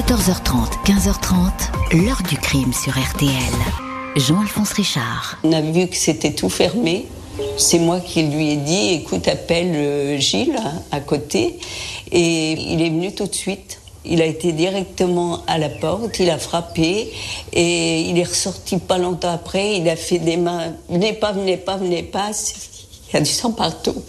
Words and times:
14h30, 0.00 0.82
15h30, 0.86 2.02
l'heure 2.02 2.22
du 2.26 2.38
crime 2.38 2.72
sur 2.72 2.92
RTL. 2.98 3.30
Jean-Alphonse 4.16 4.72
Richard. 4.72 5.36
On 5.44 5.52
a 5.52 5.60
vu 5.60 5.88
que 5.88 5.96
c'était 5.96 6.32
tout 6.32 6.48
fermé. 6.48 7.06
C'est 7.58 7.78
moi 7.78 8.00
qui 8.00 8.22
lui 8.22 8.52
ai 8.52 8.56
dit, 8.56 8.94
écoute, 8.94 9.28
appelle 9.28 9.74
euh, 9.74 10.16
Gilles 10.16 10.58
à 10.90 11.00
côté. 11.00 11.58
Et 12.10 12.52
il 12.52 12.80
est 12.80 12.88
venu 12.88 13.14
tout 13.14 13.26
de 13.26 13.34
suite. 13.34 13.82
Il 14.06 14.22
a 14.22 14.24
été 14.24 14.52
directement 14.52 15.42
à 15.46 15.58
la 15.58 15.68
porte, 15.68 16.18
il 16.18 16.30
a 16.30 16.38
frappé 16.38 17.12
et 17.52 18.00
il 18.00 18.18
est 18.18 18.24
ressorti 18.24 18.78
pas 18.78 18.96
longtemps 18.96 19.34
après. 19.34 19.76
Il 19.76 19.88
a 19.90 19.96
fait 19.96 20.18
des 20.18 20.38
mains, 20.38 20.72
venez 20.88 21.12
pas, 21.12 21.32
venez 21.32 21.58
pas, 21.58 21.76
venez 21.76 22.04
pas. 22.04 22.30
Il 23.10 23.14
y 23.14 23.16
a 23.18 23.20
du 23.20 23.30
sang 23.30 23.52
partout. 23.52 24.02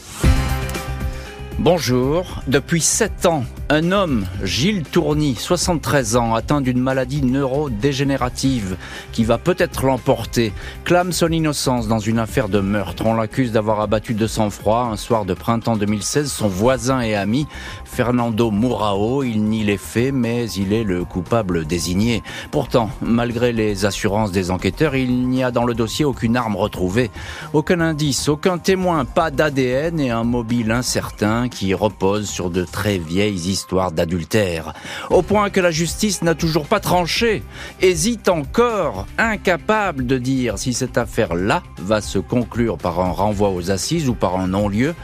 Bonjour. 1.60 2.24
Depuis 2.48 2.82
7 2.82 3.26
ans, 3.26 3.44
un 3.72 3.94
homme, 3.94 4.26
Gilles 4.44 4.84
Tourny, 4.84 5.34
73 5.34 6.18
ans, 6.18 6.36
atteint 6.36 6.60
d'une 6.60 6.82
maladie 6.82 7.22
neurodégénérative 7.22 8.76
qui 9.14 9.24
va 9.24 9.38
peut-être 9.38 9.86
l'emporter, 9.86 10.52
clame 10.84 11.14
son 11.14 11.30
innocence 11.30 11.88
dans 11.88 12.00
une 12.00 12.20
affaire 12.20 12.50
de 12.50 12.60
meurtre. 12.60 13.06
On 13.06 13.14
l'accuse 13.14 13.54
d'avoir 13.54 13.80
abattu 13.80 14.14
de 14.14 14.28
sang-froid 14.28 14.90
un 14.92 14.98
soir 14.98 15.24
de 15.24 15.34
printemps 15.34 15.78
2016 15.78 16.30
son 16.30 16.50
voisin 16.50 17.00
et 17.00 17.16
ami, 17.16 17.48
Fernando 17.86 18.52
Mourao. 18.52 19.24
Il 19.24 19.46
nie 19.46 19.64
les 19.64 19.78
faits, 19.78 20.14
mais 20.14 20.52
il 20.52 20.74
est 20.74 20.84
le 20.84 21.06
coupable 21.06 21.64
désigné. 21.66 22.24
Pourtant, 22.52 22.90
malgré 23.02 23.54
les 23.54 23.86
assurances 23.86 24.34
des 24.34 24.52
enquêteurs, 24.52 24.98
il 24.98 25.30
n'y 25.30 25.46
a 25.46 25.52
dans 25.52 25.64
le 25.64 25.76
dossier 25.76 26.04
aucune 26.04 26.36
arme 26.36 26.58
retrouvée, 26.58 27.10
aucun 27.54 27.80
indice, 27.80 28.28
aucun 28.28 28.58
témoin, 28.58 29.06
pas 29.06 29.32
d'ADN 29.32 29.98
et 30.02 30.10
un 30.10 30.26
mobile 30.26 30.72
incertain 30.72 31.48
qui 31.48 31.74
repose 31.74 32.30
sur 32.30 32.50
de 32.50 32.66
très 32.66 32.98
vieilles 32.98 33.36
histoires 33.36 33.61
d'adultère, 33.92 34.74
au 35.10 35.22
point 35.22 35.50
que 35.50 35.60
la 35.60 35.72
justice 35.72 36.22
n'a 36.22 36.36
toujours 36.36 36.68
pas 36.68 36.80
tranché, 36.80 37.44
hésite 37.82 38.30
encore, 38.30 39.08
incapable 39.18 40.06
de 40.06 40.18
dire 40.18 40.58
si 40.58 40.74
cette 40.74 40.98
affaire-là 40.98 41.64
va 41.80 42.02
se 42.02 42.20
conclure 42.20 42.78
par 42.78 43.00
un 43.00 43.12
renvoi 43.12 43.50
aux 43.50 43.72
assises 43.72 44.10
ou 44.10 44.14
par 44.14 44.40
un 44.40 44.48
non-lieu, 44.48 44.96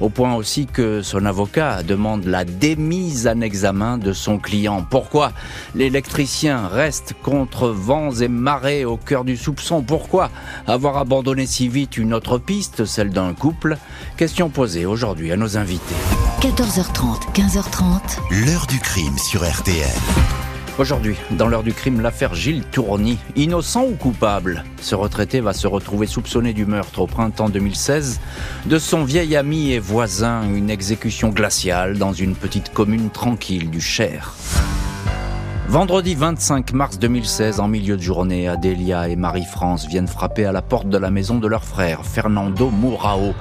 au 0.00 0.08
point 0.08 0.34
aussi 0.34 0.66
que 0.66 1.02
son 1.02 1.24
avocat 1.24 1.82
demande 1.82 2.24
la 2.24 2.44
démise 2.44 3.26
en 3.26 3.40
examen 3.40 3.98
de 3.98 4.12
son 4.12 4.38
client. 4.38 4.84
Pourquoi? 4.88 5.32
L'électricien 5.74 6.68
reste 6.68 7.14
contre 7.22 7.68
vents 7.68 8.12
et 8.12 8.28
marées 8.28 8.84
au 8.84 8.96
cœur 8.96 9.24
du 9.24 9.36
soupçon. 9.36 9.82
Pourquoi 9.82 10.30
avoir 10.66 10.98
abandonné 10.98 11.46
si 11.46 11.68
vite 11.68 11.96
une 11.96 12.14
autre 12.14 12.38
piste, 12.38 12.84
celle 12.84 13.10
d'un 13.10 13.34
couple? 13.34 13.78
Question 14.16 14.48
posée 14.48 14.86
aujourd'hui 14.86 15.32
à 15.32 15.36
nos 15.36 15.56
invités. 15.56 16.25
14h30, 16.46 17.32
15h30. 17.34 18.46
L'heure 18.46 18.68
du 18.68 18.78
crime 18.78 19.18
sur 19.18 19.44
RTL. 19.44 19.90
Aujourd'hui, 20.78 21.16
dans 21.32 21.48
l'heure 21.48 21.64
du 21.64 21.72
crime, 21.72 22.00
l'affaire 22.00 22.36
Gilles 22.36 22.62
Tourny. 22.70 23.18
Innocent 23.34 23.84
ou 23.84 23.96
coupable 23.96 24.62
Ce 24.80 24.94
retraité 24.94 25.40
va 25.40 25.52
se 25.52 25.66
retrouver 25.66 26.06
soupçonné 26.06 26.52
du 26.52 26.64
meurtre 26.64 27.00
au 27.00 27.08
printemps 27.08 27.48
2016 27.48 28.20
de 28.64 28.78
son 28.78 29.02
vieil 29.02 29.34
ami 29.34 29.72
et 29.72 29.80
voisin, 29.80 30.48
une 30.54 30.70
exécution 30.70 31.30
glaciale 31.30 31.98
dans 31.98 32.12
une 32.12 32.36
petite 32.36 32.72
commune 32.72 33.10
tranquille 33.10 33.68
du 33.68 33.80
Cher. 33.80 34.32
Vendredi 35.68 36.14
25 36.14 36.74
mars 36.74 36.96
2016, 37.00 37.58
en 37.58 37.66
milieu 37.66 37.96
de 37.96 38.02
journée, 38.02 38.46
Adélia 38.46 39.08
et 39.08 39.16
Marie-France 39.16 39.88
viennent 39.88 40.06
frapper 40.06 40.44
à 40.44 40.52
la 40.52 40.62
porte 40.62 40.88
de 40.88 40.96
la 40.96 41.10
maison 41.10 41.40
de 41.40 41.48
leur 41.48 41.64
frère, 41.64 42.06
Fernando 42.06 42.70
Mourao. 42.70 43.34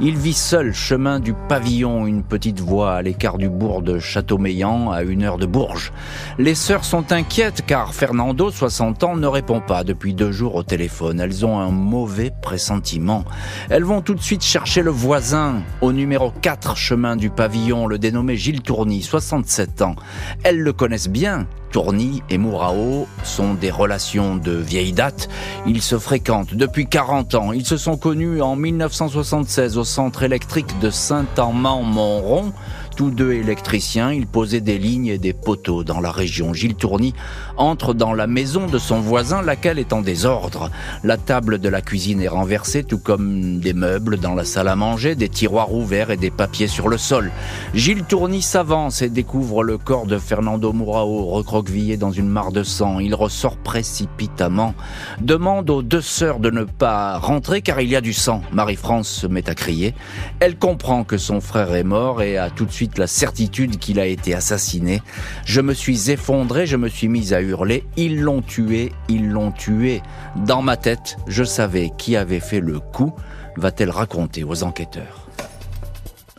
Il 0.00 0.16
vit 0.16 0.34
seul, 0.34 0.74
chemin 0.74 1.20
du 1.20 1.34
pavillon, 1.48 2.08
une 2.08 2.24
petite 2.24 2.58
voie 2.58 2.94
à 2.94 3.02
l'écart 3.02 3.38
du 3.38 3.48
bourg 3.48 3.82
de 3.82 4.00
Châteaumeillan, 4.00 4.90
à 4.90 5.02
une 5.02 5.22
heure 5.22 5.38
de 5.38 5.46
Bourges. 5.46 5.92
Les 6.36 6.56
sœurs 6.56 6.84
sont 6.84 7.12
inquiètes 7.12 7.62
car 7.64 7.94
Fernando, 7.94 8.50
60 8.50 9.04
ans, 9.04 9.16
ne 9.16 9.28
répond 9.28 9.60
pas 9.60 9.84
depuis 9.84 10.14
deux 10.14 10.32
jours 10.32 10.56
au 10.56 10.64
téléphone. 10.64 11.20
Elles 11.20 11.46
ont 11.46 11.60
un 11.60 11.70
mauvais 11.70 12.32
pressentiment. 12.42 13.24
Elles 13.70 13.84
vont 13.84 14.02
tout 14.02 14.14
de 14.14 14.20
suite 14.20 14.42
chercher 14.42 14.82
le 14.82 14.90
voisin, 14.90 15.62
au 15.80 15.92
numéro 15.92 16.32
4 16.42 16.76
chemin 16.76 17.14
du 17.14 17.30
pavillon, 17.30 17.86
le 17.86 18.00
dénommé 18.00 18.36
Gilles 18.36 18.62
Tourny, 18.62 19.00
67 19.00 19.82
ans. 19.82 19.94
Elles 20.42 20.60
le 20.60 20.72
connaissent 20.72 21.08
bien 21.08 21.46
Tourny 21.70 22.22
et 22.30 22.38
Mourao 22.38 23.06
sont 23.24 23.54
des 23.54 23.70
relations 23.70 24.36
de 24.36 24.52
vieille 24.52 24.92
date. 24.92 25.28
Ils 25.66 25.82
se 25.82 25.98
fréquentent 25.98 26.54
depuis 26.54 26.86
40 26.86 27.34
ans. 27.34 27.52
Ils 27.52 27.66
se 27.66 27.76
sont 27.76 27.96
connus 27.96 28.40
en 28.40 28.56
1976 28.56 29.78
au 29.78 29.84
centre 29.84 30.22
électrique 30.22 30.78
de 30.80 30.90
Saint-Amand-Montrond 30.90 32.52
tous 32.98 33.12
deux 33.12 33.32
électriciens, 33.32 34.12
ils 34.12 34.26
posaient 34.26 34.60
des 34.60 34.76
lignes 34.76 35.06
et 35.06 35.18
des 35.18 35.32
poteaux 35.32 35.84
dans 35.84 36.00
la 36.00 36.10
région. 36.10 36.52
Gilles 36.52 36.74
Tourny 36.74 37.14
entre 37.56 37.94
dans 37.94 38.12
la 38.12 38.26
maison 38.26 38.66
de 38.66 38.76
son 38.76 38.98
voisin, 38.98 39.40
laquelle 39.40 39.78
est 39.78 39.92
en 39.92 40.00
désordre. 40.00 40.68
La 41.04 41.16
table 41.16 41.60
de 41.60 41.68
la 41.68 41.80
cuisine 41.80 42.20
est 42.20 42.26
renversée, 42.26 42.82
tout 42.82 42.98
comme 42.98 43.60
des 43.60 43.72
meubles 43.72 44.18
dans 44.18 44.34
la 44.34 44.44
salle 44.44 44.66
à 44.66 44.74
manger, 44.74 45.14
des 45.14 45.28
tiroirs 45.28 45.72
ouverts 45.72 46.10
et 46.10 46.16
des 46.16 46.32
papiers 46.32 46.66
sur 46.66 46.88
le 46.88 46.98
sol. 46.98 47.30
Gilles 47.72 48.02
Tourny 48.02 48.42
s'avance 48.42 49.00
et 49.00 49.08
découvre 49.08 49.62
le 49.62 49.78
corps 49.78 50.06
de 50.06 50.18
Fernando 50.18 50.72
Mourao 50.72 51.26
recroquevillé 51.26 51.98
dans 51.98 52.10
une 52.10 52.28
mare 52.28 52.50
de 52.50 52.64
sang. 52.64 52.98
Il 52.98 53.14
ressort 53.14 53.58
précipitamment, 53.58 54.74
demande 55.20 55.70
aux 55.70 55.82
deux 55.82 56.00
sœurs 56.00 56.40
de 56.40 56.50
ne 56.50 56.64
pas 56.64 57.18
rentrer 57.18 57.62
car 57.62 57.80
il 57.80 57.90
y 57.90 57.94
a 57.94 58.00
du 58.00 58.12
sang. 58.12 58.42
Marie-France 58.50 59.08
se 59.08 59.28
met 59.28 59.48
à 59.48 59.54
crier. 59.54 59.94
Elle 60.40 60.56
comprend 60.56 61.04
que 61.04 61.16
son 61.16 61.40
frère 61.40 61.76
est 61.76 61.84
mort 61.84 62.22
et 62.22 62.36
a 62.36 62.50
tout 62.50 62.64
de 62.64 62.72
suite 62.72 62.87
la 62.96 63.06
certitude 63.06 63.78
qu'il 63.78 64.00
a 64.00 64.06
été 64.06 64.34
assassiné. 64.34 65.02
Je 65.44 65.60
me 65.60 65.74
suis 65.74 66.10
effondré, 66.10 66.66
je 66.66 66.76
me 66.76 66.88
suis 66.88 67.08
mise 67.08 67.34
à 67.34 67.42
hurler. 67.42 67.84
Ils 67.96 68.20
l'ont 68.20 68.40
tué, 68.40 68.92
ils 69.08 69.28
l'ont 69.28 69.52
tué. 69.52 70.00
Dans 70.36 70.62
ma 70.62 70.76
tête, 70.76 71.18
je 71.26 71.44
savais 71.44 71.90
qui 71.98 72.16
avait 72.16 72.40
fait 72.40 72.60
le 72.60 72.80
coup, 72.80 73.12
va-t-elle 73.56 73.90
raconter 73.90 74.44
aux 74.44 74.62
enquêteurs. 74.62 75.27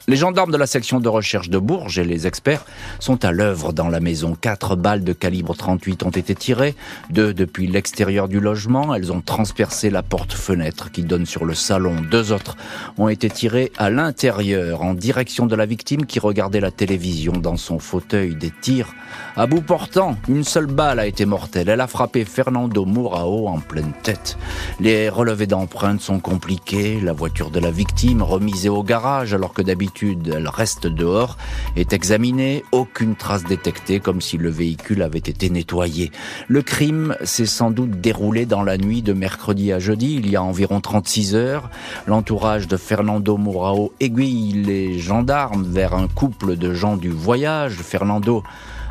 Les 0.10 0.16
gendarmes 0.16 0.52
de 0.52 0.58
la 0.58 0.66
section 0.66 1.00
de 1.00 1.08
recherche 1.08 1.52
de 1.52 1.60
Bourges 1.60 2.00
et 2.00 2.04
les 2.04 2.26
experts 2.26 2.66
sont 3.00 3.24
à 3.24 3.32
l'œuvre 3.32 3.74
dans 3.74 3.90
la 3.90 4.00
maison. 4.00 4.34
Quatre 4.34 4.76
balles 4.76 5.04
de 5.04 5.14
calibre 5.14 5.56
38 5.56 6.02
ont 6.02 6.10
été 6.10 6.34
tirées, 6.34 6.74
deux 7.12 7.32
depuis 7.32 7.68
l'extérieur 7.68 8.28
du 8.28 8.40
logement. 8.40 8.96
Elles 8.96 9.12
ont 9.12 9.22
transpercé 9.22 9.92
la 9.92 10.02
porte-fenêtre 10.02 10.90
qui 10.90 11.04
donne 11.04 11.28
sur 11.28 11.46
le 11.46 11.54
salon. 11.54 11.94
Deux 12.10 12.32
autres 12.32 12.58
ont 12.98 13.08
été 13.08 13.30
tirées 13.30 13.72
à 13.78 13.92
l'intérieur, 13.92 14.82
en 14.82 14.96
direction 14.96 15.46
de 15.46 15.56
la 15.56 15.68
victime 15.68 16.08
qui 16.08 16.18
regardait 16.18 16.60
la 16.60 16.72
télévision 16.72 17.34
dans 17.34 17.58
son 17.58 17.78
fauteuil. 17.78 18.34
Des 18.34 18.50
tirs 18.50 18.96
à 19.36 19.46
bout 19.46 19.62
portant. 19.62 20.18
Une 20.28 20.44
seule 20.44 20.66
balle 20.66 20.98
a 20.98 21.06
été 21.06 21.28
mortelle. 21.28 21.70
Elle 21.70 21.82
a 21.82 21.88
frappé 21.88 22.26
Fernando 22.26 22.84
Mourao 22.84 23.48
en 23.48 23.60
pleine 23.60 23.94
tête. 24.02 24.40
Les 24.80 25.08
relevés 25.08 25.46
d'empreintes 25.46 26.02
sont 26.02 26.20
compliqués. 26.20 27.00
La 27.00 27.14
voiture 27.14 27.52
de 27.52 27.60
la 27.60 27.70
victime 27.70 28.24
remisée 28.24 28.70
au 28.70 28.82
garage 28.82 29.36
alors 29.36 29.54
que 29.54 29.62
d'habitude 29.62 29.99
elle 30.06 30.48
reste 30.48 30.88
dehors, 30.88 31.38
est 31.76 31.94
examinée, 31.94 32.64
aucune 32.72 33.16
trace 33.16 33.44
détectée, 33.44 34.00
comme 34.00 34.22
si 34.22 34.38
le 34.38 34.50
véhicule 34.50 35.02
avait 35.02 35.20
été 35.20 35.50
nettoyé. 35.50 36.12
Le 36.48 36.62
crime 36.62 37.16
s'est 37.24 37.46
sans 37.46 37.72
doute 37.72 38.02
déroulé 38.02 38.46
dans 38.46 38.64
la 38.64 38.78
nuit 38.78 39.02
de 39.02 39.14
mercredi 39.14 39.72
à 39.72 39.80
jeudi, 39.80 40.16
il 40.16 40.30
y 40.30 40.36
a 40.36 40.44
environ 40.44 40.82
36 40.82 41.36
heures. 41.36 41.70
L'entourage 42.08 42.68
de 42.68 42.78
Fernando 42.78 43.38
Mourao 43.38 43.94
aiguille 44.00 44.64
les 44.64 45.00
gendarmes 45.00 45.64
vers 45.64 45.94
un 45.94 46.08
couple 46.08 46.56
de 46.56 46.74
gens 46.74 46.98
du 46.98 47.10
voyage. 47.10 47.74
Fernando 47.74 48.44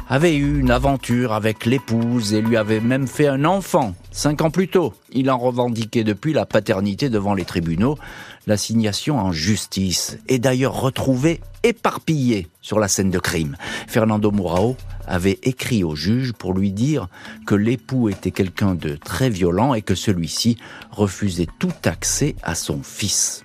avait 0.08 0.36
eu 0.36 0.60
une 0.60 0.70
aventure 0.70 1.32
avec 1.32 1.66
l'épouse 1.66 2.32
et 2.32 2.40
lui 2.40 2.56
avait 2.56 2.80
même 2.80 3.06
fait 3.06 3.28
un 3.28 3.44
enfant. 3.44 3.94
Cinq 4.10 4.40
ans 4.40 4.50
plus 4.50 4.68
tôt, 4.68 4.94
il 5.12 5.30
en 5.30 5.38
revendiquait 5.38 6.04
depuis 6.04 6.32
la 6.32 6.46
paternité 6.46 7.10
devant 7.10 7.34
les 7.34 7.44
tribunaux. 7.44 7.98
L'assignation 8.46 9.18
en 9.18 9.32
justice 9.32 10.18
est 10.26 10.38
d'ailleurs 10.38 10.80
retrouvée 10.80 11.40
éparpillée 11.62 12.48
sur 12.62 12.78
la 12.78 12.88
scène 12.88 13.10
de 13.10 13.18
crime. 13.18 13.56
Fernando 13.86 14.30
Mourao 14.30 14.76
avait 15.06 15.38
écrit 15.42 15.84
au 15.84 15.94
juge 15.94 16.32
pour 16.32 16.54
lui 16.54 16.72
dire 16.72 17.08
que 17.46 17.54
l'époux 17.54 18.08
était 18.08 18.30
quelqu'un 18.30 18.74
de 18.74 18.96
très 18.96 19.28
violent 19.28 19.74
et 19.74 19.82
que 19.82 19.94
celui-ci 19.94 20.56
refusait 20.90 21.48
tout 21.58 21.72
accès 21.84 22.34
à 22.42 22.54
son 22.54 22.82
fils. 22.82 23.44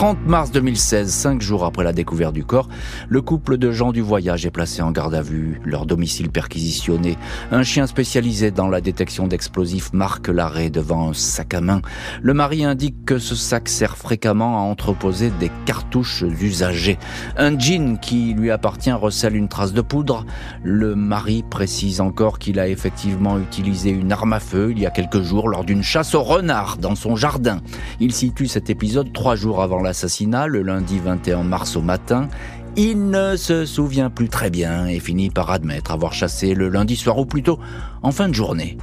30 0.00 0.26
mars 0.26 0.50
2016, 0.50 1.12
cinq 1.12 1.42
jours 1.42 1.62
après 1.66 1.84
la 1.84 1.92
découverte 1.92 2.32
du 2.32 2.42
corps, 2.42 2.70
le 3.10 3.20
couple 3.20 3.58
de 3.58 3.70
gens 3.70 3.92
du 3.92 4.00
voyage 4.00 4.46
est 4.46 4.50
placé 4.50 4.80
en 4.80 4.92
garde 4.92 5.14
à 5.14 5.20
vue, 5.20 5.60
leur 5.62 5.84
domicile 5.84 6.30
perquisitionné. 6.30 7.18
Un 7.52 7.62
chien 7.64 7.86
spécialisé 7.86 8.50
dans 8.50 8.68
la 8.68 8.80
détection 8.80 9.26
d'explosifs 9.26 9.92
marque 9.92 10.28
l'arrêt 10.28 10.70
devant 10.70 11.10
un 11.10 11.12
sac 11.12 11.52
à 11.52 11.60
main. 11.60 11.82
Le 12.22 12.32
mari 12.32 12.64
indique 12.64 13.04
que 13.04 13.18
ce 13.18 13.34
sac 13.34 13.68
sert 13.68 13.98
fréquemment 13.98 14.56
à 14.56 14.62
entreposer 14.62 15.30
des 15.38 15.50
cartouches 15.66 16.24
usagées. 16.40 16.98
Un 17.36 17.58
jean 17.58 17.98
qui 17.98 18.32
lui 18.32 18.50
appartient 18.50 18.90
recèle 18.90 19.36
une 19.36 19.48
trace 19.48 19.74
de 19.74 19.82
poudre. 19.82 20.24
Le 20.62 20.94
mari 20.94 21.44
précise 21.50 22.00
encore 22.00 22.38
qu'il 22.38 22.58
a 22.58 22.68
effectivement 22.68 23.38
utilisé 23.38 23.90
une 23.90 24.12
arme 24.12 24.32
à 24.32 24.40
feu 24.40 24.70
il 24.70 24.78
y 24.78 24.86
a 24.86 24.90
quelques 24.90 25.20
jours 25.20 25.50
lors 25.50 25.64
d'une 25.64 25.82
chasse 25.82 26.14
au 26.14 26.22
renard 26.22 26.78
dans 26.78 26.94
son 26.94 27.16
jardin. 27.16 27.60
Il 28.00 28.14
situe 28.14 28.46
cet 28.46 28.70
épisode 28.70 29.12
trois 29.12 29.36
jours 29.36 29.60
avant 29.60 29.82
la 29.82 29.89
l'assassinat 29.90 30.46
le 30.46 30.62
lundi 30.62 31.00
21 31.00 31.42
mars 31.42 31.74
au 31.74 31.82
matin. 31.82 32.28
Il 32.76 33.10
ne 33.10 33.34
se 33.34 33.64
souvient 33.64 34.08
plus 34.08 34.28
très 34.28 34.48
bien 34.48 34.86
et 34.86 35.00
finit 35.00 35.30
par 35.30 35.50
admettre 35.50 35.90
avoir 35.90 36.12
chassé 36.12 36.54
le 36.54 36.68
lundi 36.68 36.94
soir 36.94 37.18
ou 37.18 37.26
plutôt 37.26 37.58
en 38.04 38.12
fin 38.12 38.28
de 38.28 38.34
journée. 38.34 38.78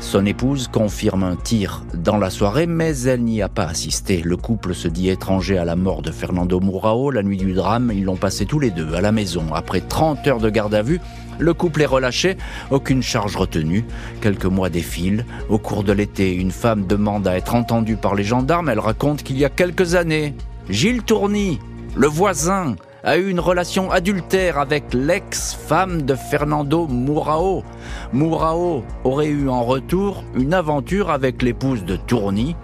Son 0.00 0.26
épouse 0.26 0.66
confirme 0.66 1.22
un 1.22 1.36
tir 1.36 1.84
dans 1.94 2.16
la 2.16 2.30
soirée, 2.30 2.66
mais 2.66 2.98
elle 3.02 3.22
n'y 3.22 3.42
a 3.42 3.48
pas 3.48 3.66
assisté. 3.66 4.22
Le 4.24 4.36
couple 4.36 4.74
se 4.74 4.88
dit 4.88 5.08
étranger 5.08 5.56
à 5.56 5.64
la 5.64 5.76
mort 5.76 6.02
de 6.02 6.10
Fernando 6.10 6.58
Mourao. 6.58 7.12
La 7.12 7.22
nuit 7.22 7.36
du 7.36 7.52
drame, 7.52 7.92
ils 7.94 8.02
l'ont 8.02 8.16
passé 8.16 8.44
tous 8.44 8.58
les 8.58 8.70
deux 8.70 8.94
à 8.94 9.00
la 9.00 9.12
maison. 9.12 9.54
Après 9.54 9.80
30 9.80 10.26
heures 10.26 10.40
de 10.40 10.50
garde 10.50 10.74
à 10.74 10.82
vue, 10.82 11.00
le 11.40 11.54
couple 11.54 11.82
est 11.82 11.86
relâché, 11.86 12.36
aucune 12.70 13.02
charge 13.02 13.36
retenue. 13.36 13.84
Quelques 14.20 14.44
mois 14.44 14.68
défilent. 14.68 15.24
Au 15.48 15.58
cours 15.58 15.82
de 15.82 15.92
l'été, 15.92 16.34
une 16.34 16.52
femme 16.52 16.86
demande 16.86 17.26
à 17.26 17.36
être 17.36 17.54
entendue 17.54 17.96
par 17.96 18.14
les 18.14 18.24
gendarmes. 18.24 18.68
Elle 18.68 18.78
raconte 18.78 19.22
qu'il 19.22 19.38
y 19.38 19.44
a 19.44 19.48
quelques 19.48 19.94
années, 19.94 20.34
Gilles 20.68 21.02
Tourny, 21.02 21.58
le 21.96 22.06
voisin, 22.06 22.76
a 23.02 23.16
eu 23.16 23.30
une 23.30 23.40
relation 23.40 23.90
adultère 23.90 24.58
avec 24.58 24.92
l'ex-femme 24.92 26.02
de 26.02 26.14
Fernando 26.14 26.86
Mourao. 26.86 27.64
Mourao 28.12 28.84
aurait 29.04 29.28
eu 29.28 29.48
en 29.48 29.64
retour 29.64 30.22
une 30.34 30.54
aventure 30.54 31.10
avec 31.10 31.42
l'épouse 31.42 31.84
de 31.84 31.96
Tourny, 31.96 32.56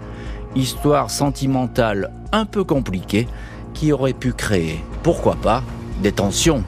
histoire 0.55 1.09
sentimentale 1.09 2.11
un 2.31 2.45
peu 2.45 2.63
compliquée 2.63 3.27
qui 3.73 3.91
aurait 3.91 4.13
pu 4.13 4.33
créer, 4.33 4.83
pourquoi 5.03 5.35
pas, 5.35 5.63
des 6.01 6.11
tensions 6.11 6.63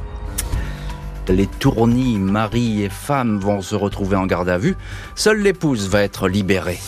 les 1.30 1.48
tournis, 1.48 2.18
mari 2.18 2.84
et 2.84 2.90
femme 2.90 3.40
vont 3.40 3.62
se 3.62 3.76
retrouver 3.76 4.18
en 4.18 4.26
garde 4.26 4.50
à 4.50 4.58
vue. 4.58 4.76
Seule 5.16 5.42
l'épouse 5.42 5.88
va 5.88 6.02
être 6.02 6.28
libérée. 6.28 6.80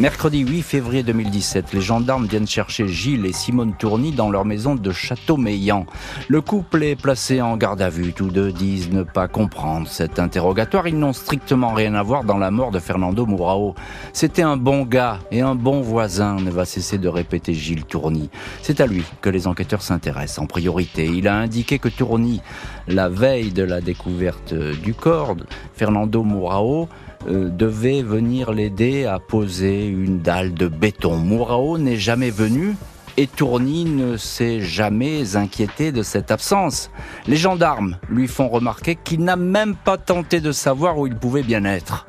Mercredi 0.00 0.38
8 0.38 0.62
février 0.62 1.02
2017, 1.02 1.74
les 1.74 1.82
gendarmes 1.82 2.24
viennent 2.24 2.46
chercher 2.46 2.88
Gilles 2.88 3.26
et 3.26 3.34
Simone 3.34 3.74
Tourny 3.78 4.12
dans 4.12 4.30
leur 4.30 4.46
maison 4.46 4.74
de 4.74 4.92
Château-Meillan. 4.92 5.84
Le 6.26 6.40
couple 6.40 6.84
est 6.84 6.96
placé 6.96 7.42
en 7.42 7.58
garde 7.58 7.82
à 7.82 7.90
vue. 7.90 8.14
Tous 8.14 8.30
deux 8.30 8.50
disent 8.50 8.90
ne 8.90 9.02
pas 9.02 9.28
comprendre 9.28 9.86
cet 9.86 10.18
interrogatoire. 10.18 10.88
Ils 10.88 10.98
n'ont 10.98 11.12
strictement 11.12 11.74
rien 11.74 11.92
à 11.92 12.02
voir 12.02 12.24
dans 12.24 12.38
la 12.38 12.50
mort 12.50 12.70
de 12.70 12.78
Fernando 12.78 13.26
Mourao. 13.26 13.74
C'était 14.14 14.40
un 14.40 14.56
bon 14.56 14.84
gars 14.84 15.18
et 15.30 15.42
un 15.42 15.54
bon 15.54 15.82
voisin, 15.82 16.36
ne 16.36 16.50
va 16.50 16.64
cesser 16.64 16.96
de 16.96 17.08
répéter 17.08 17.52
Gilles 17.52 17.84
Tourny. 17.84 18.30
C'est 18.62 18.80
à 18.80 18.86
lui 18.86 19.04
que 19.20 19.28
les 19.28 19.46
enquêteurs 19.46 19.82
s'intéressent 19.82 20.38
en 20.38 20.46
priorité. 20.46 21.04
Il 21.04 21.28
a 21.28 21.36
indiqué 21.36 21.78
que 21.78 21.90
Tourny, 21.90 22.40
la 22.88 23.10
veille 23.10 23.52
de 23.52 23.64
la 23.64 23.82
découverte 23.82 24.54
du 24.54 24.94
corps, 24.94 25.36
Fernando 25.74 26.22
Mourao, 26.22 26.88
devait 27.26 28.02
venir 28.02 28.52
l'aider 28.52 29.04
à 29.04 29.18
poser 29.18 29.86
une 29.86 30.20
dalle 30.20 30.54
de 30.54 30.68
béton. 30.68 31.16
Mourao 31.16 31.78
n'est 31.78 31.96
jamais 31.96 32.30
venu 32.30 32.74
et 33.16 33.26
Tourny 33.26 33.84
ne 33.84 34.16
s'est 34.16 34.60
jamais 34.60 35.36
inquiété 35.36 35.92
de 35.92 36.02
cette 36.02 36.30
absence. 36.30 36.90
Les 37.26 37.36
gendarmes 37.36 37.98
lui 38.08 38.26
font 38.26 38.48
remarquer 38.48 38.96
qu'il 38.96 39.24
n'a 39.24 39.36
même 39.36 39.74
pas 39.76 39.98
tenté 39.98 40.40
de 40.40 40.52
savoir 40.52 40.98
où 40.98 41.06
il 41.06 41.14
pouvait 41.14 41.42
bien 41.42 41.64
être. 41.64 42.06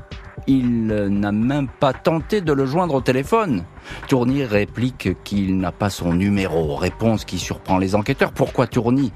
Il 0.48 0.88
n'a 0.88 1.31
même 1.31 1.68
pas 1.68 1.94
tenté 1.94 2.42
de 2.42 2.54
le 2.54 2.66
joindre 2.66 2.96
au 2.96 3.02
téléphone. 3.02 3.63
Tourny 4.08 4.44
réplique 4.44 5.22
qu'il 5.24 5.58
n'a 5.58 5.72
pas 5.72 5.90
son 5.90 6.13
numéro. 6.13 6.75
Réponse 6.75 7.25
qui 7.25 7.38
surprend 7.38 7.78
les 7.78 7.94
enquêteurs. 7.94 8.31
Pourquoi 8.31 8.68
Tourny 8.68 9.12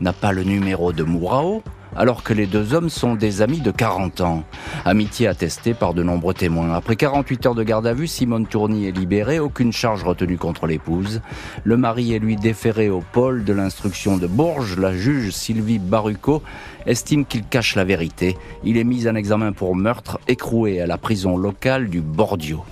n'a 0.00 0.12
pas 0.12 0.32
le 0.32 0.42
numéro 0.42 0.92
de 0.92 1.04
Mourao 1.04 1.62
alors 1.96 2.22
que 2.22 2.34
les 2.34 2.46
deux 2.46 2.74
hommes 2.74 2.88
sont 2.88 3.14
des 3.14 3.42
amis 3.42 3.60
de 3.60 3.70
40 3.70 4.20
ans. 4.20 4.44
Amitié 4.84 5.28
attestée 5.28 5.74
par 5.74 5.94
de 5.94 6.02
nombreux 6.02 6.34
témoins. 6.34 6.74
Après 6.74 6.96
48 6.96 7.46
heures 7.46 7.54
de 7.54 7.62
garde 7.62 7.86
à 7.86 7.94
vue, 7.94 8.06
Simone 8.06 8.46
Tourny 8.46 8.86
est 8.86 8.96
libérée, 8.96 9.38
aucune 9.38 9.72
charge 9.72 10.04
retenue 10.04 10.38
contre 10.38 10.66
l'épouse. 10.66 11.20
Le 11.64 11.76
mari 11.76 12.14
est 12.14 12.18
lui 12.18 12.36
déféré 12.36 12.90
au 12.90 13.00
pôle 13.00 13.44
de 13.44 13.52
l'instruction 13.52 14.16
de 14.16 14.26
Bourges. 14.26 14.78
La 14.78 14.92
juge 14.92 15.30
Sylvie 15.30 15.78
Baruco 15.78 16.42
estime 16.86 17.24
qu'il 17.24 17.44
cache 17.44 17.76
la 17.76 17.84
vérité. 17.84 18.36
Il 18.64 18.76
est 18.76 18.84
mis 18.84 19.08
en 19.08 19.14
examen 19.14 19.52
pour 19.52 19.74
meurtre, 19.76 20.18
écroué 20.28 20.80
à 20.80 20.86
la 20.86 20.98
prison 20.98 21.36
locale 21.36 21.88
du 21.88 22.00
Bordio. 22.00 22.64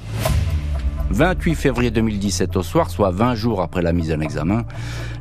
28 1.12 1.54
février 1.54 1.90
2017 1.90 2.56
au 2.56 2.62
soir, 2.62 2.88
soit 2.88 3.10
20 3.10 3.34
jours 3.34 3.60
après 3.60 3.82
la 3.82 3.92
mise 3.92 4.10
en 4.12 4.20
examen, 4.20 4.64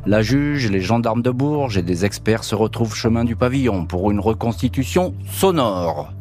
la 0.05 0.21
juge, 0.21 0.71
les 0.71 0.79
gendarmes 0.79 1.21
de 1.21 1.31
Bourges 1.31 1.77
et 1.77 1.81
des 1.81 2.05
experts 2.05 2.45
se 2.45 2.55
retrouvent 2.55 2.95
chemin 2.95 3.25
du 3.25 3.35
pavillon 3.35 3.85
pour 3.85 4.09
une 4.09 4.21
reconstitution 4.21 5.13
sonore. 5.29 6.13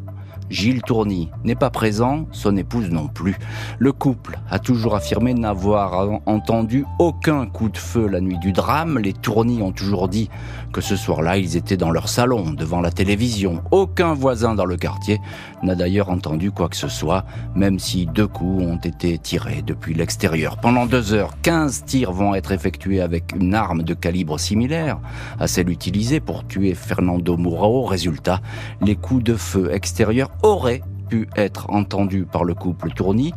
Gilles 0.51 0.83
Tourny 0.83 1.31
n'est 1.45 1.55
pas 1.55 1.71
présent, 1.71 2.27
son 2.33 2.57
épouse 2.57 2.91
non 2.91 3.07
plus. 3.07 3.37
Le 3.79 3.93
couple 3.93 4.39
a 4.51 4.59
toujours 4.59 4.97
affirmé 4.97 5.33
n'avoir 5.33 6.21
entendu 6.27 6.85
aucun 6.99 7.47
coup 7.47 7.69
de 7.69 7.79
feu 7.79 8.09
la 8.09 8.21
nuit 8.21 8.39
du 8.39 8.51
drame. 8.51 8.99
Les 8.99 9.13
Tourny 9.13 9.63
ont 9.63 9.71
toujours 9.71 10.09
dit 10.09 10.29
que 10.73 10.81
ce 10.81 10.97
soir-là, 10.97 11.37
ils 11.37 11.57
étaient 11.57 11.77
dans 11.77 11.91
leur 11.91 12.09
salon, 12.09 12.51
devant 12.51 12.81
la 12.81 12.91
télévision. 12.91 13.63
Aucun 13.71 14.13
voisin 14.13 14.55
dans 14.57 14.65
le 14.65 14.77
quartier 14.77 15.21
n'a 15.63 15.77
d'ailleurs 15.77 16.11
entendu 16.11 16.51
quoi 16.51 16.69
que 16.69 16.77
ce 16.77 16.89
soit, 16.89 17.25
même 17.55 17.79
si 17.79 18.07
deux 18.07 18.27
coups 18.27 18.65
ont 18.65 18.77
été 18.77 19.19
tirés 19.19 19.63
depuis 19.65 19.95
l'extérieur. 19.95 20.57
Pendant 20.57 20.87
deux 20.87 21.13
heures, 21.13 21.35
15 21.43 21.85
tirs 21.85 22.13
vont 22.13 22.35
être 22.35 22.51
effectués 22.53 23.01
avec 23.01 23.33
une 23.37 23.55
arme 23.55 23.83
de 23.83 23.95
calibre 23.95 24.39
similaire 24.39 24.99
à 25.39 25.47
celle 25.47 25.71
utilisée 25.71 26.21
pour 26.21 26.47
tuer 26.47 26.75
Fernando 26.75 27.37
Mourao. 27.37 27.85
Résultat, 27.85 28.41
les 28.81 28.97
coups 28.97 29.23
de 29.23 29.35
feu 29.35 29.73
extérieurs 29.73 30.31
auraient 30.43 30.83
pu 31.09 31.29
être 31.37 31.71
entendus 31.71 32.25
par 32.25 32.45
le 32.45 32.55
couple 32.55 32.91
Tourny, 32.93 33.33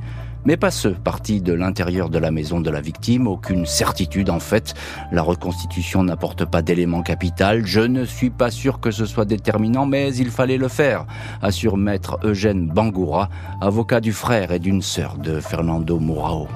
mais 0.46 0.58
pas 0.58 0.72
ceux 0.72 0.94
partis 0.94 1.42
de 1.42 1.54
l'intérieur 1.54 2.10
de 2.10 2.20
la 2.20 2.32
maison 2.32 2.60
de 2.60 2.70
la 2.70 2.82
victime. 2.82 3.28
Aucune 3.28 3.66
certitude 3.66 4.30
en 4.30 4.40
fait. 4.40 4.74
La 5.12 5.22
reconstitution 5.22 6.04
n'apporte 6.04 6.46
pas 6.46 6.62
d'élément 6.62 7.02
capital. 7.02 7.66
Je 7.66 7.80
ne 7.80 8.06
suis 8.06 8.30
pas 8.30 8.52
sûr 8.52 8.80
que 8.80 8.92
ce 8.92 9.06
soit 9.06 9.26
déterminant, 9.26 9.86
mais 9.86 10.14
il 10.16 10.30
fallait 10.30 10.58
le 10.58 10.68
faire, 10.68 11.06
assure 11.42 11.78
maître 11.78 12.20
Eugène 12.24 12.68
Bangoura, 12.68 13.30
avocat 13.62 14.02
du 14.02 14.14
frère 14.14 14.52
et 14.52 14.60
d'une 14.60 14.82
sœur 14.82 15.18
de 15.18 15.40
Fernando 15.40 16.00
Mourao. 16.00 16.48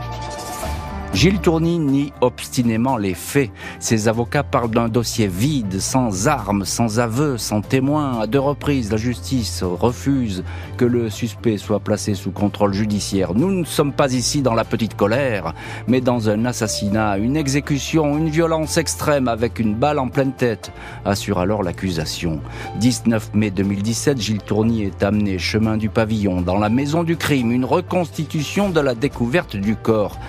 Gilles 1.14 1.40
Tourny 1.40 1.80
nie 1.80 2.14
obstinément 2.22 2.98
les 2.98 3.16
faits. 3.16 3.50
Ses 3.80 4.08
avocats 4.08 4.44
parlent 4.44 4.70
d'un 4.70 4.88
dossier 4.90 5.28
vide, 5.28 5.80
sans 5.80 6.28
armes, 6.28 6.64
sans 6.64 7.00
aveux, 7.00 7.38
sans 7.38 7.62
témoins. 7.62 8.20
À 8.20 8.28
deux 8.28 8.40
reprises, 8.40 8.92
la 8.92 8.98
justice 8.98 9.64
refuse 9.64 10.44
que 10.78 10.86
le 10.86 11.10
suspect 11.10 11.58
soit 11.58 11.80
placé 11.80 12.14
sous 12.14 12.32
contrôle 12.32 12.74
judiciaire. 12.74 13.34
Nous 13.34 13.52
ne 13.52 13.64
sommes 13.64 13.94
pas 13.94 14.14
ici 14.14 14.42
dans 14.42 14.54
la 14.54 14.64
petite 14.64 14.96
colère, 14.96 15.54
mais 15.88 16.02
dans 16.02 16.30
un 16.30 16.46
assassinat, 16.46 17.18
une 17.18 17.38
exécution, 17.38 18.18
une 18.18 18.30
violence 18.30 18.78
extrême 18.78 19.28
avec 19.28 19.60
une 19.60 19.74
balle 19.74 20.00
en 20.00 20.10
pleine 20.10 20.34
tête, 20.34 20.72
assure 21.04 21.40
alors 21.40 21.64
l'accusation. 21.64 22.42
19 22.80 23.34
mai 23.34 23.50
2017, 23.50 24.22
Gilles 24.22 24.44
Tourny 24.44 24.84
est 24.84 25.02
amené 25.02 25.40
chemin 25.40 25.78
du 25.78 25.90
pavillon 25.90 26.42
dans 26.42 26.60
la 26.60 26.70
maison 26.70 27.04
du 27.04 27.18
crime, 27.18 27.52
une 27.52 27.66
reconstitution 27.66 28.70
de 28.70 28.82
la 28.82 28.94
découverte 28.94 29.56
du 29.56 29.76
corps. 29.76 30.20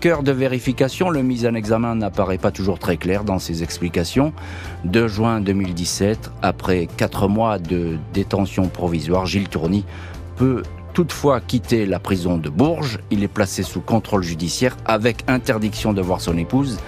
Cœur 0.00 0.22
de 0.22 0.32
vérification, 0.32 1.10
le 1.10 1.22
mise 1.22 1.46
en 1.46 1.54
examen 1.54 1.94
n'apparaît 1.96 2.38
pas 2.38 2.50
toujours 2.50 2.78
très 2.78 2.96
clair 2.96 3.24
dans 3.24 3.38
ses 3.38 3.62
explications. 3.62 4.32
2 4.84 5.08
juin 5.08 5.40
2017, 5.40 6.30
après 6.42 6.86
4 6.96 7.28
mois 7.28 7.58
de 7.58 7.98
détention 8.14 8.68
provisoire, 8.68 9.26
Gilles 9.26 9.48
Tourny 9.48 9.84
peut 10.36 10.62
toutefois 10.94 11.40
quitter 11.40 11.86
la 11.86 11.98
prison 11.98 12.38
de 12.38 12.48
Bourges. 12.48 12.98
Il 13.10 13.22
est 13.22 13.28
placé 13.28 13.62
sous 13.62 13.80
contrôle 13.80 14.22
judiciaire 14.22 14.76
avec 14.84 15.24
interdiction 15.28 15.92
de 15.92 16.00
voir 16.00 16.20
son 16.20 16.38
épouse. 16.38 16.78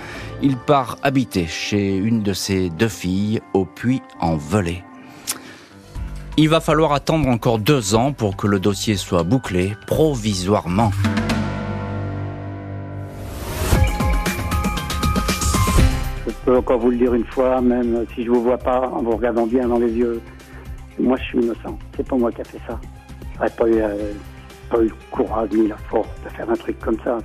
Il 0.43 0.57
part 0.57 0.97
habiter 1.03 1.47
chez 1.47 1.97
une 1.97 2.23
de 2.23 2.33
ses 2.33 2.71
deux 2.71 2.89
filles 2.89 3.41
au 3.55 3.65
Puy-en-Velay. 3.65 4.85
Il 6.37 6.49
va 6.49 6.61
falloir 6.61 6.93
attendre 6.93 7.29
encore 7.29 7.59
deux 7.59 7.95
ans 7.95 8.13
pour 8.13 8.37
que 8.37 8.47
le 8.47 8.61
dossier 8.61 8.97
soit 8.97 9.25
bouclé 9.25 9.75
provisoirement. 9.87 10.91
Peux 16.45 16.57
encore 16.57 16.79
vous 16.79 16.91
le 16.91 16.97
dire 16.97 17.15
une 17.15 17.25
fois, 17.25 17.61
même 17.61 18.05
si 18.15 18.25
je 18.25 18.31
vous 18.31 18.43
vois 18.43 18.59
pas 18.59 18.89
en 18.89 19.03
vous 19.03 19.17
regardant 19.17 19.47
bien 19.47 19.69
dans 19.69 19.79
les 19.79 19.93
yeux. 19.93 20.21
Moi, 20.99 21.17
je 21.19 21.25
suis 21.25 21.39
innocent. 21.39 21.79
C'est 21.97 22.07
pas 22.07 22.17
moi 22.17 22.31
qui 22.31 22.41
a 22.41 22.45
fait 22.45 22.61
ça. 22.67 22.79
J'aurais 23.35 23.51
pas 23.51 23.69
eu, 23.69 23.81
euh, 23.81 24.13
pas 24.71 24.79
eu 24.81 24.89
le 24.89 24.95
courage 25.11 25.51
ni 25.53 25.69
la 25.69 25.77
force 25.77 26.09
de 26.25 26.29
faire 26.31 26.51
un 26.51 26.57
truc 26.57 26.79
comme 26.81 26.99
ça. 27.03 27.19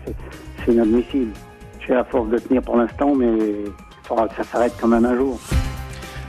C'est 0.65 0.71
inadmissible. 0.71 1.33
J'ai 1.85 1.93
la 1.93 2.03
force 2.05 2.29
de 2.29 2.37
tenir 2.37 2.61
pour 2.61 2.77
l'instant, 2.77 3.13
mais 3.13 3.27
il 3.27 3.71
faudra 4.03 4.27
que 4.27 4.35
ça 4.35 4.43
s'arrête 4.43 4.73
quand 4.79 4.87
même 4.87 5.05
un 5.05 5.15
jour. 5.15 5.39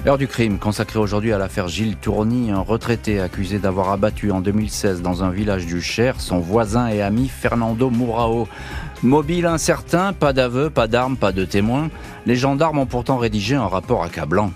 L'heure 0.06 0.18
du 0.18 0.28
crime, 0.28 0.60
consacrée 0.60 1.00
aujourd'hui 1.00 1.32
à 1.32 1.38
l'affaire 1.38 1.66
Gilles 1.66 1.96
Tourny, 1.96 2.52
un 2.52 2.60
retraité 2.60 3.18
accusé 3.18 3.58
d'avoir 3.58 3.90
abattu 3.90 4.30
en 4.30 4.40
2016 4.40 5.02
dans 5.02 5.24
un 5.24 5.30
village 5.30 5.66
du 5.66 5.82
Cher 5.82 6.20
son 6.20 6.38
voisin 6.38 6.86
et 6.86 7.02
ami 7.02 7.26
Fernando 7.28 7.90
Mourao. 7.90 8.46
Mobile 9.02 9.46
incertain, 9.46 10.12
pas 10.12 10.32
d'aveu, 10.32 10.70
pas 10.70 10.86
d'armes, 10.86 11.16
pas 11.16 11.32
de 11.32 11.44
témoins, 11.44 11.90
les 12.24 12.36
gendarmes 12.36 12.78
ont 12.78 12.86
pourtant 12.86 13.16
rédigé 13.16 13.56
un 13.56 13.66
rapport 13.66 14.04
accablant. 14.04 14.52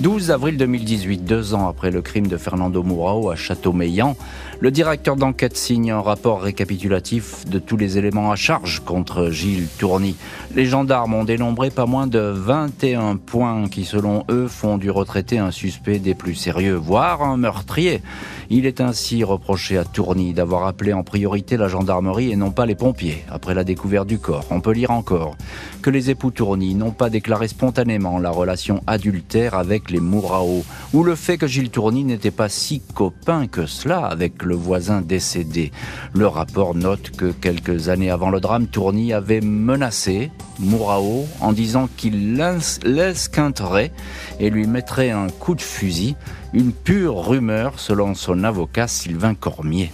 12 0.00 0.30
avril 0.30 0.56
2018, 0.56 1.26
deux 1.26 1.52
ans 1.52 1.68
après 1.68 1.90
le 1.90 2.00
crime 2.00 2.26
de 2.26 2.38
Fernando 2.38 2.82
Mourao 2.82 3.28
à 3.28 3.36
Châteaumeillan, 3.36 4.16
le 4.58 4.70
directeur 4.70 5.14
d'enquête 5.14 5.58
signe 5.58 5.90
un 5.90 6.00
rapport 6.00 6.40
récapitulatif 6.40 7.44
de 7.46 7.58
tous 7.58 7.76
les 7.76 7.98
éléments 7.98 8.32
à 8.32 8.36
charge 8.36 8.80
contre 8.80 9.28
Gilles 9.28 9.68
Tourny. 9.78 10.16
Les 10.54 10.64
gendarmes 10.64 11.12
ont 11.12 11.24
dénombré 11.24 11.68
pas 11.68 11.84
moins 11.84 12.06
de 12.06 12.18
21 12.18 13.16
points 13.16 13.68
qui, 13.68 13.84
selon 13.84 14.24
eux, 14.30 14.48
font 14.48 14.78
du 14.78 14.90
retraité 14.90 15.38
un 15.38 15.50
suspect 15.50 15.98
des 15.98 16.14
plus 16.14 16.34
sérieux, 16.34 16.76
voire 16.76 17.22
un 17.22 17.36
meurtrier. 17.36 18.00
Il 18.48 18.64
est 18.64 18.80
ainsi 18.80 19.22
reproché 19.22 19.76
à 19.76 19.84
Tourny 19.84 20.32
d'avoir 20.32 20.66
appelé 20.66 20.94
en 20.94 21.04
priorité 21.04 21.58
la 21.58 21.68
gendarmerie 21.68 22.32
et 22.32 22.36
non 22.36 22.50
pas 22.50 22.64
les 22.66 22.74
pompiers, 22.74 23.22
après 23.30 23.54
la 23.54 23.64
découverte 23.64 24.08
du 24.08 24.18
corps. 24.18 24.46
On 24.50 24.60
peut 24.60 24.72
lire 24.72 24.90
encore 24.90 25.36
que 25.82 25.90
les 25.90 26.10
époux 26.10 26.30
Tourny 26.30 26.74
n'ont 26.74 26.90
pas 26.90 27.10
déclaré 27.10 27.48
spontanément 27.48 28.18
la 28.18 28.30
relation 28.30 28.82
adultère 28.86 29.54
avec 29.54 29.89
les 29.90 30.00
Mourao, 30.00 30.64
ou 30.92 31.02
le 31.02 31.14
fait 31.14 31.38
que 31.38 31.46
Gilles 31.46 31.70
Tourny 31.70 32.04
n'était 32.04 32.30
pas 32.30 32.48
si 32.48 32.80
copain 32.80 33.46
que 33.46 33.66
cela 33.66 34.06
avec 34.06 34.42
le 34.42 34.54
voisin 34.54 35.00
décédé. 35.00 35.72
Le 36.14 36.26
rapport 36.26 36.74
note 36.74 37.10
que 37.10 37.32
quelques 37.32 37.88
années 37.88 38.10
avant 38.10 38.30
le 38.30 38.40
drame, 38.40 38.66
Tourny 38.66 39.12
avait 39.12 39.40
menacé 39.40 40.30
Mourao 40.58 41.26
en 41.40 41.52
disant 41.52 41.88
qu'il 41.96 42.36
l'esquinterait 42.84 43.92
et 44.38 44.50
lui 44.50 44.66
mettrait 44.66 45.10
un 45.10 45.28
coup 45.28 45.54
de 45.54 45.60
fusil, 45.60 46.16
une 46.52 46.72
pure 46.72 47.26
rumeur 47.26 47.78
selon 47.78 48.14
son 48.14 48.44
avocat 48.44 48.88
Sylvain 48.88 49.34
Cormier. 49.34 49.92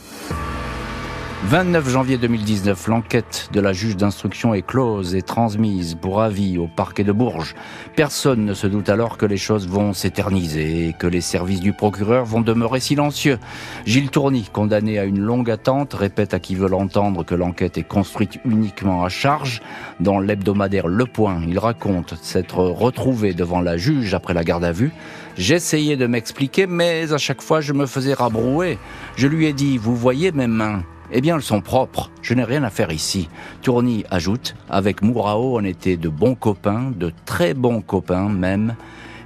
29 1.45 1.89
janvier 1.91 2.19
2019, 2.19 2.89
l'enquête 2.89 3.51
de 3.53 3.61
la 3.61 3.73
juge 3.73 3.97
d'instruction 3.97 4.53
est 4.53 4.67
close 4.67 5.15
et 5.15 5.23
transmise 5.23 5.95
pour 5.95 6.21
avis 6.21 6.59
au 6.59 6.67
parquet 6.67 7.05
de 7.05 7.13
Bourges. 7.13 7.55
Personne 7.95 8.45
ne 8.45 8.55
se 8.55 8.67
doute 8.67 8.89
alors 8.89 9.17
que 9.17 9.27
les 9.27 9.37
choses 9.37 9.69
vont 9.69 9.93
s'éterniser 9.93 10.89
et 10.89 10.93
que 10.93 11.07
les 11.07 11.21
services 11.21 11.61
du 11.61 11.73
procureur 11.73 12.25
vont 12.25 12.41
demeurer 12.41 12.81
silencieux. 12.81 13.39
Gilles 13.85 14.11
Tourny, 14.11 14.49
condamné 14.53 14.99
à 14.99 15.05
une 15.05 15.21
longue 15.21 15.51
attente, 15.51 15.95
répète 15.95 16.35
à 16.35 16.41
qui 16.41 16.57
veut 16.57 16.69
l'entendre 16.69 17.23
que 17.23 17.37
l'enquête 17.37 17.79
est 17.79 17.87
construite 17.87 18.41
uniquement 18.45 19.05
à 19.05 19.09
charge. 19.09 19.61
Dans 20.01 20.19
l'hebdomadaire 20.19 20.89
Le 20.89 21.05
Point, 21.05 21.43
il 21.47 21.61
raconte 21.61 22.17
s'être 22.23 22.59
retrouvé 22.59 23.35
devant 23.35 23.61
la 23.61 23.77
juge 23.77 24.15
après 24.15 24.35
la 24.35 24.43
garde 24.43 24.65
à 24.65 24.73
vue. 24.73 24.91
J'essayais 25.37 25.97
de 25.97 26.07
m'expliquer, 26.07 26.67
mais 26.67 27.13
à 27.13 27.19
chaque 27.19 27.43
fois 27.43 27.61
je 27.61 27.75
me 27.75 27.87
faisais 27.87 28.15
rabrouer. 28.15 28.79
Je 29.17 29.29
lui 29.29 29.47
ai 29.47 29.53
dit, 29.53 29.79
vous 29.79 29.95
voyez 29.95 30.33
mes 30.33 30.49
mains 30.49 30.83
eh 31.13 31.21
bien, 31.21 31.37
elles 31.37 31.43
sont 31.43 31.61
propres. 31.61 32.11
Je 32.23 32.35
n'ai 32.35 32.45
rien 32.45 32.63
à 32.63 32.71
faire 32.71 32.93
ici. 32.93 33.29
Tourny 33.63 34.05
ajoute, 34.11 34.55
avec 34.69 35.03
Mourao, 35.03 35.59
on 35.59 35.65
était 35.65 35.97
de 35.97 36.09
bons 36.09 36.35
copains, 36.35 36.93
de 36.95 37.13
très 37.25 37.55
bons 37.55 37.81
copains 37.81 38.29
même. 38.29 38.77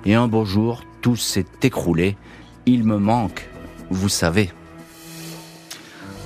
Et 0.04 0.14
un 0.14 0.28
beau 0.28 0.44
jour, 0.44 0.82
tout 1.00 1.16
s'est 1.16 1.46
écroulé. 1.62 2.16
Il 2.66 2.84
me 2.84 2.98
manque, 2.98 3.48
vous 3.90 4.08
savez. 4.08 4.50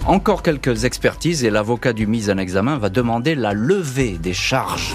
Encore 0.06 0.42
quelques 0.42 0.84
expertises 0.84 1.44
et 1.44 1.50
l'avocat 1.50 1.94
du 1.94 2.06
mise 2.06 2.28
en 2.28 2.36
examen 2.36 2.76
va 2.76 2.90
demander 2.90 3.34
la 3.34 3.54
levée 3.54 4.18
des 4.18 4.34
charges. 4.34 4.94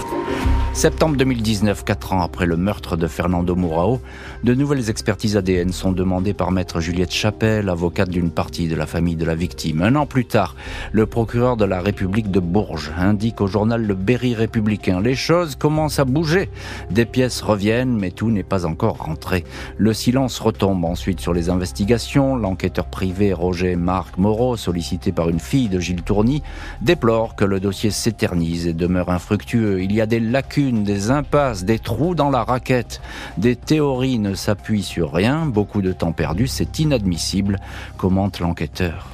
Septembre 0.80 1.18
2019, 1.18 1.84
quatre 1.84 2.14
ans 2.14 2.22
après 2.22 2.46
le 2.46 2.56
meurtre 2.56 2.96
de 2.96 3.06
Fernando 3.06 3.54
Mourao, 3.54 4.00
de 4.44 4.54
nouvelles 4.54 4.88
expertises 4.88 5.36
ADN 5.36 5.74
sont 5.74 5.92
demandées 5.92 6.32
par 6.32 6.52
maître 6.52 6.80
Juliette 6.80 7.12
Chapelle, 7.12 7.68
avocate 7.68 8.08
d'une 8.08 8.30
partie 8.30 8.66
de 8.66 8.74
la 8.74 8.86
famille 8.86 9.16
de 9.16 9.26
la 9.26 9.34
victime. 9.34 9.82
Un 9.82 9.94
an 9.94 10.06
plus 10.06 10.24
tard, 10.24 10.56
le 10.92 11.04
procureur 11.04 11.58
de 11.58 11.66
la 11.66 11.82
République 11.82 12.30
de 12.30 12.40
Bourges 12.40 12.92
indique 12.96 13.42
au 13.42 13.46
journal 13.46 13.84
Le 13.84 13.94
Berry 13.94 14.34
républicain 14.34 15.02
les 15.02 15.14
choses 15.14 15.54
commencent 15.54 15.98
à 15.98 16.06
bouger. 16.06 16.48
Des 16.90 17.04
pièces 17.04 17.42
reviennent, 17.42 17.98
mais 17.98 18.10
tout 18.10 18.30
n'est 18.30 18.42
pas 18.42 18.64
encore 18.64 19.04
rentré. 19.04 19.44
Le 19.76 19.92
silence 19.92 20.38
retombe 20.38 20.86
ensuite 20.86 21.20
sur 21.20 21.34
les 21.34 21.50
investigations. 21.50 22.36
L'enquêteur 22.36 22.86
privé 22.86 23.34
Roger 23.34 23.76
Marc 23.76 24.16
Moreau, 24.16 24.56
sollicité 24.56 25.12
par 25.12 25.28
une 25.28 25.40
fille 25.40 25.68
de 25.68 25.78
Gilles 25.78 26.04
Tourny, 26.04 26.42
déplore 26.80 27.36
que 27.36 27.44
le 27.44 27.60
dossier 27.60 27.90
s'éternise 27.90 28.66
et 28.66 28.72
demeure 28.72 29.10
infructueux. 29.10 29.82
Il 29.82 29.92
y 29.92 30.00
a 30.00 30.06
des 30.06 30.20
lacunes 30.20 30.69
des 30.72 31.10
impasses, 31.10 31.64
des 31.64 31.78
trous 31.78 32.14
dans 32.14 32.30
la 32.30 32.44
raquette. 32.44 33.00
Des 33.36 33.56
théories 33.56 34.18
ne 34.18 34.34
s'appuient 34.34 34.82
sur 34.82 35.12
rien, 35.12 35.46
beaucoup 35.46 35.82
de 35.82 35.92
temps 35.92 36.12
perdu, 36.12 36.46
c'est 36.46 36.78
inadmissible, 36.78 37.58
commente 37.96 38.40
l'enquêteur. 38.40 39.06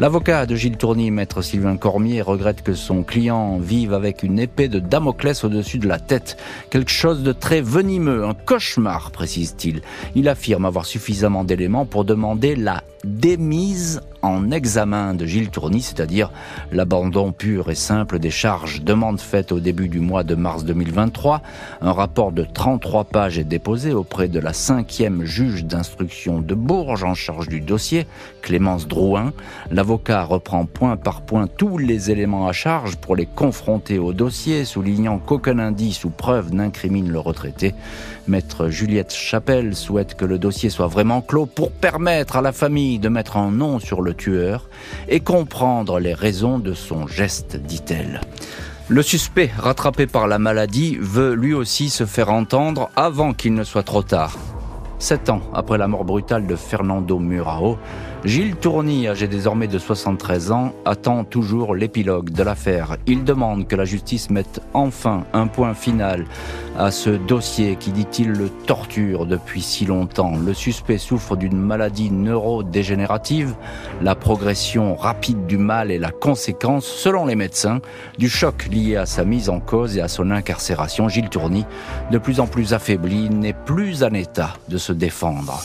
L'avocat 0.00 0.46
de 0.46 0.56
Gilles 0.56 0.78
Tourny, 0.78 1.10
maître 1.10 1.42
Sylvain 1.42 1.76
Cormier, 1.76 2.22
regrette 2.22 2.62
que 2.62 2.72
son 2.72 3.02
client 3.02 3.58
vive 3.58 3.92
avec 3.92 4.22
une 4.22 4.38
épée 4.38 4.68
de 4.68 4.78
Damoclès 4.78 5.44
au-dessus 5.44 5.78
de 5.78 5.86
la 5.86 5.98
tête. 5.98 6.38
Quelque 6.70 6.90
chose 6.90 7.22
de 7.22 7.32
très 7.32 7.60
venimeux, 7.60 8.24
un 8.24 8.32
cauchemar, 8.32 9.10
précise-t-il. 9.10 9.82
Il 10.14 10.30
affirme 10.30 10.64
avoir 10.64 10.86
suffisamment 10.86 11.44
d'éléments 11.44 11.84
pour 11.84 12.06
demander 12.06 12.56
la 12.56 12.82
démise 13.04 14.00
en 14.22 14.50
examen 14.50 15.14
de 15.14 15.24
Gilles 15.24 15.50
Tourny, 15.50 15.80
c'est-à-dire 15.80 16.30
l'abandon 16.72 17.32
pur 17.32 17.70
et 17.70 17.74
simple 17.74 18.18
des 18.18 18.30
charges. 18.30 18.82
Demande 18.82 19.20
faite 19.20 19.52
au 19.52 19.60
début 19.60 19.88
du 19.88 20.00
mois 20.00 20.24
de 20.24 20.34
mars 20.34 20.64
2023. 20.64 21.40
Un 21.80 21.92
rapport 21.92 22.32
de 22.32 22.44
33 22.44 23.04
pages 23.04 23.38
est 23.38 23.44
déposé 23.44 23.94
auprès 23.94 24.28
de 24.28 24.38
la 24.38 24.52
cinquième 24.52 25.24
juge 25.24 25.64
d'instruction 25.64 26.40
de 26.40 26.54
Bourges 26.54 27.04
en 27.04 27.14
charge 27.14 27.48
du 27.48 27.60
dossier, 27.60 28.06
Clémence 28.42 28.86
Drouin. 28.86 29.32
L'avocat 29.70 30.24
reprend 30.24 30.66
point 30.66 30.96
par 30.96 31.22
point 31.22 31.46
tous 31.46 31.78
les 31.78 32.10
éléments 32.10 32.46
à 32.46 32.52
charge 32.52 32.96
pour 32.96 33.16
les 33.16 33.26
confronter 33.26 33.98
au 33.98 34.12
dossier, 34.12 34.66
soulignant 34.66 35.18
qu'aucun 35.18 35.58
indice 35.58 36.04
ou 36.04 36.10
preuve 36.10 36.52
n'incrimine 36.52 37.10
le 37.10 37.18
retraité. 37.18 37.74
Maître 38.28 38.68
Juliette 38.68 39.14
Chapelle 39.14 39.74
souhaite 39.74 40.14
que 40.14 40.24
le 40.24 40.38
dossier 40.38 40.70
soit 40.70 40.86
vraiment 40.86 41.22
clos 41.22 41.46
pour 41.46 41.72
permettre 41.72 42.36
à 42.36 42.42
la 42.42 42.52
famille 42.52 42.89
de 42.98 43.08
mettre 43.08 43.36
un 43.36 43.50
nom 43.50 43.78
sur 43.78 44.02
le 44.02 44.14
tueur 44.14 44.68
et 45.08 45.20
comprendre 45.20 46.00
les 46.00 46.14
raisons 46.14 46.58
de 46.58 46.74
son 46.74 47.06
geste, 47.06 47.56
dit-elle. 47.56 48.20
Le 48.88 49.02
suspect, 49.02 49.50
rattrapé 49.56 50.06
par 50.06 50.26
la 50.26 50.40
maladie, 50.40 50.98
veut 51.00 51.34
lui 51.34 51.54
aussi 51.54 51.90
se 51.90 52.06
faire 52.06 52.30
entendre 52.30 52.90
avant 52.96 53.34
qu'il 53.34 53.54
ne 53.54 53.62
soit 53.62 53.84
trop 53.84 54.02
tard. 54.02 54.36
Sept 55.00 55.30
ans 55.30 55.40
après 55.54 55.78
la 55.78 55.88
mort 55.88 56.04
brutale 56.04 56.46
de 56.46 56.54
Fernando 56.56 57.18
Murao, 57.18 57.78
Gilles 58.22 58.56
Tourny, 58.56 59.08
âgé 59.08 59.28
désormais 59.28 59.66
de 59.66 59.78
73 59.78 60.52
ans, 60.52 60.74
attend 60.84 61.24
toujours 61.24 61.74
l'épilogue 61.74 62.28
de 62.28 62.42
l'affaire. 62.42 62.98
Il 63.06 63.24
demande 63.24 63.66
que 63.66 63.76
la 63.76 63.86
justice 63.86 64.28
mette 64.28 64.60
enfin 64.74 65.24
un 65.32 65.46
point 65.46 65.72
final 65.72 66.26
à 66.78 66.90
ce 66.90 67.08
dossier 67.08 67.76
qui, 67.76 67.92
dit-il, 67.92 68.32
le 68.32 68.50
torture 68.50 69.24
depuis 69.24 69.62
si 69.62 69.86
longtemps. 69.86 70.34
Le 70.36 70.52
suspect 70.52 70.98
souffre 70.98 71.34
d'une 71.34 71.56
maladie 71.56 72.10
neurodégénérative. 72.10 73.54
La 74.02 74.14
progression 74.14 74.96
rapide 74.96 75.46
du 75.46 75.56
mal 75.56 75.90
est 75.90 75.98
la 75.98 76.10
conséquence, 76.10 76.84
selon 76.84 77.24
les 77.24 77.36
médecins, 77.36 77.80
du 78.18 78.28
choc 78.28 78.68
lié 78.70 78.96
à 78.96 79.06
sa 79.06 79.24
mise 79.24 79.48
en 79.48 79.60
cause 79.60 79.96
et 79.96 80.02
à 80.02 80.08
son 80.08 80.30
incarcération. 80.30 81.08
Gilles 81.08 81.30
Tourny, 81.30 81.64
de 82.10 82.18
plus 82.18 82.38
en 82.38 82.46
plus 82.46 82.74
affaibli, 82.74 83.30
n'est 83.30 83.54
plus 83.54 84.02
en 84.02 84.12
état 84.12 84.52
de 84.68 84.76
se 84.76 84.89
défendre. 84.92 85.60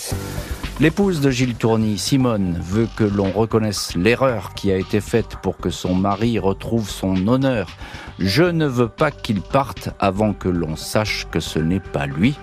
L'épouse 0.80 1.22
de 1.22 1.32
Gilles 1.32 1.56
Tourny, 1.56 1.98
Simone, 1.98 2.60
veut 2.62 2.88
que 2.98 3.06
l'on 3.06 3.32
reconnaisse 3.32 3.96
l'erreur 3.96 4.54
qui 4.56 4.72
a 4.72 4.78
été 4.78 5.00
faite 5.00 5.38
pour 5.42 5.58
que 5.58 5.70
son 5.70 5.96
mari 5.96 6.38
retrouve 6.38 6.90
son 6.90 7.28
honneur. 7.28 7.68
Je 8.20 8.44
ne 8.44 8.66
veux 8.66 8.90
pas 8.90 9.12
qu'il 9.12 9.42
parte 9.42 9.90
avant 10.00 10.34
que 10.34 10.50
l'on 10.50 10.76
sache 10.76 11.28
que 11.32 11.40
ce 11.40 11.60
n'est 11.60 11.80
pas 11.80 12.08
lui, 12.08 12.36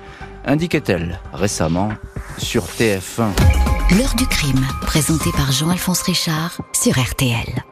indiquait-elle 0.47 1.21
récemment 1.33 1.91
sur 2.39 2.65
TF1. 2.65 3.29
L'heure 3.99 4.15
du 4.17 4.27
crime, 4.27 4.65
présenté 4.83 5.31
par 5.33 5.53
Jean-Alphonse 5.53 6.03
Richard 6.03 6.61
sur 6.73 6.99
RTL. 6.99 7.72